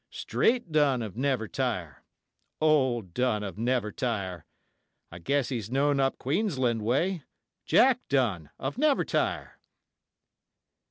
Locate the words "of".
1.03-1.13, 3.43-3.59, 8.57-8.77